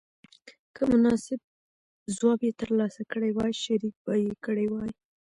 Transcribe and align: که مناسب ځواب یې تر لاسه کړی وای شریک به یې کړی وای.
که 0.75 0.81
مناسب 0.91 1.39
ځواب 2.15 2.39
یې 2.47 2.51
تر 2.59 2.69
لاسه 2.79 3.01
کړی 3.11 3.29
وای 3.33 3.53
شریک 3.63 3.95
به 4.05 4.13
یې 4.23 4.33
کړی 4.45 4.67
وای. 4.69 4.91